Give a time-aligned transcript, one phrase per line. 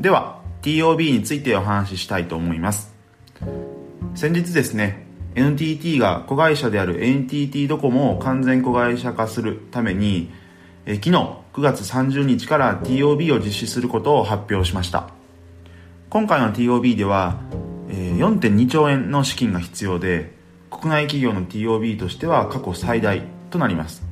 [0.00, 2.94] では TOB についてお話ししたいと思います。
[4.14, 10.30] 先日ですね NTT が子会社である NTT ドコモを完全子会社化するために
[10.86, 11.16] え昨日
[11.52, 15.10] 9月30日から TOB を実施することを発表しました。
[16.08, 17.36] 今回の TOB では
[17.90, 20.32] 4.2兆円の資金が必要で
[20.70, 24.02] 国内企業の TOB としては過去最大となります。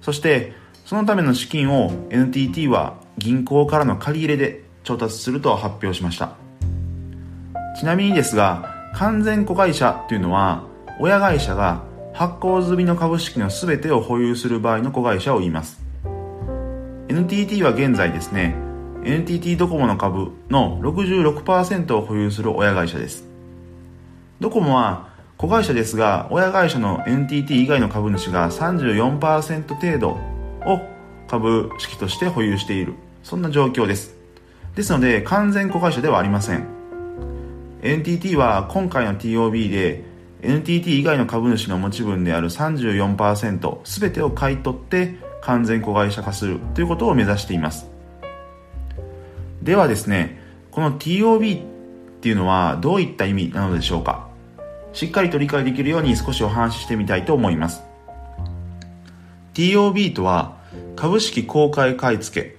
[0.00, 0.54] そして
[0.86, 6.36] そのための資金を NTT は銀行からの借り入れで調達すると発表しました。
[7.78, 10.64] ちなみにですが完全子会社というのは
[11.00, 11.82] 親会社が
[12.14, 15.82] 発行済みの株式の全てを保有する場合の子会社を言います。
[17.08, 18.54] NTT は現在ですね
[19.04, 23.24] NTT ドコモの株の66%を保有する親会社です。
[24.40, 30.80] ドコモは子会社ですが親会社の NTT 以外の株主が34%程度を
[31.26, 32.94] 株式として保有している。
[33.24, 34.15] そんな状況です。
[34.76, 36.68] ですので完全子会社ではありません。
[37.82, 40.04] NTT は今回の TOB で
[40.42, 47.88] NTT 以外の株主の持ち分である34%全てを買い取って完全子会社化するということを目指しています。
[49.62, 50.38] ではですね
[50.70, 51.66] この TOB っ
[52.20, 54.28] ていうのはどういった意味なのでしょうか。
[54.92, 57.82] しっかりと理解できるように少しお話ししてみたいと思います。
[59.54, 60.58] TOB とは
[60.96, 62.56] 株式公開買い付け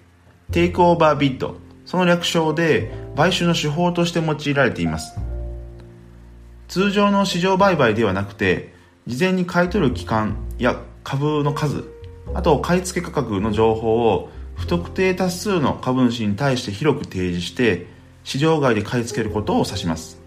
[0.52, 5.18] テイクオーバービッドその略称で買収の手法として用いられています。
[6.68, 8.74] 通常の市場売買ではなくて
[9.08, 11.86] 事前に買い取る期間や株の数
[12.34, 17.88] あと買い付け価格の情報を不特定多数の株主に対して広く提示して
[18.26, 20.20] 市場外で買い付けることを指します。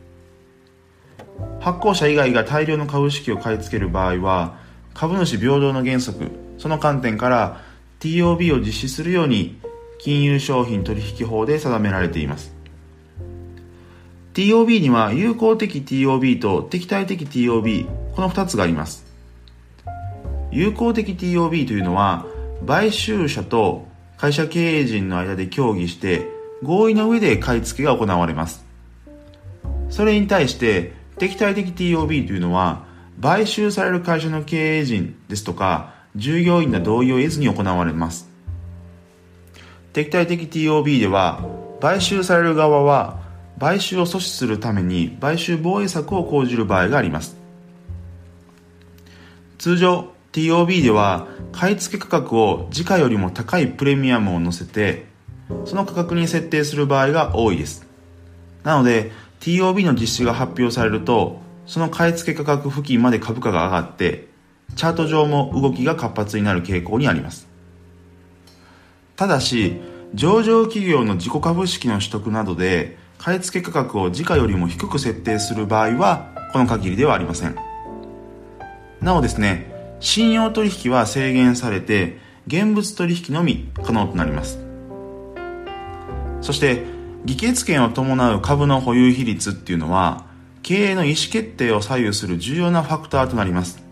[1.60, 4.56] 発行者以外が大量の株式を買い付ける場合は
[4.94, 7.60] 株主平等の原則その観点から
[8.00, 9.60] TOB を実施するように
[10.02, 12.54] 金融商品取引法で定められています。
[14.32, 19.04] TOB には有効的 TOB と敵対的 TOB この2つがあります。
[20.50, 22.26] 有効的 TOB というのは
[22.66, 26.26] 買収者と会社経営陣の間で協議して
[26.62, 28.64] 合意の上で買い付けが行われます。
[29.90, 32.84] それに対して敵対的 TOB というのは
[33.20, 38.30] 買収される会社の経営陣ですとか従業員の同意を得ずに行われます。
[39.92, 41.44] 敵対的 TOB では
[41.80, 43.20] 買収される側は
[43.58, 47.36] 買収を阻止するために買収防衛策を講じる場合があります。
[49.58, 55.06] 通常 TOB では買い付け価格を時価よりも高いプレミアムを乗せて
[55.64, 57.86] その価格に設定する場合が多いです。
[58.62, 64.28] なので TOB の実施が発表されるとその買い付け価格付近まで株価が上がって
[64.76, 67.49] チャート上も動きが活発になる傾向にあります。
[69.20, 69.78] ただし
[70.14, 77.54] 上場企業の自己株式の取得などで買い付け価格を時価よりも低く設定する場合はこの限りではありません。
[79.02, 79.70] なおですね
[80.00, 82.16] 信用取引は制限されて
[82.46, 84.58] 現物取引のみ可能となります。
[86.40, 86.86] そして
[87.26, 90.24] 議決権を伴う株の保有比率っていうのは
[90.62, 93.82] 経営の意思決定を左右する重要なファクターとなります。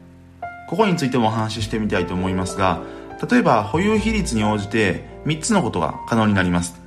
[0.71, 2.83] ここについてもお話ししてみたいと思いますが
[3.31, 6.81] 例えば保有比率に応じて3つのことが可能になります。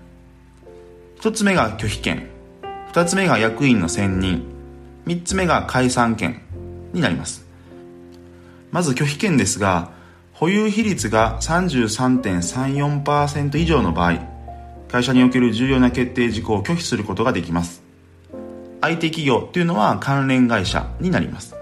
[1.19, 2.27] 1つ目が拒否権。
[2.91, 4.43] 2つ目が役員の選任。
[5.05, 6.41] 3つ目が解散権
[6.91, 7.45] になります。
[8.71, 9.91] まず拒否権ですが
[10.33, 14.17] 保有比率が33.34%以上の場合
[14.87, 17.83] 会社における重要な決定事項を拒否することができます。
[18.81, 21.60] 相手企業というのは関連会社になります。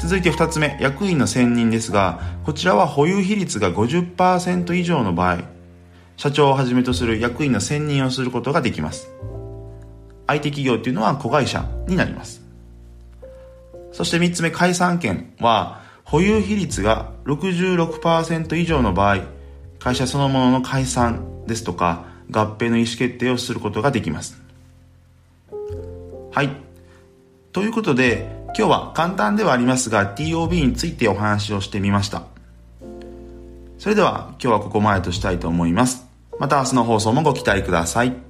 [0.00, 5.60] 続いて2つ目役員の選任ですがこちらは保有比率が50%以上の場合
[6.16, 9.10] 社長をはじめとする役員の選任をすることができます。
[10.26, 12.42] 相手企業というのは子会社になります。
[13.90, 19.24] そして3つ目解散権は保有比率が66%以上の場合
[19.78, 24.40] 会社そのものの解散ですとか合併の意思決定をすることができます。
[26.32, 26.50] はい。
[27.52, 32.24] ということで今日は簡単ではありますが TOB についてお話をしてみました。
[33.78, 36.06] それでは今日はここまでとしたいと思います。
[36.38, 38.29] また明日の放送もご期待ください。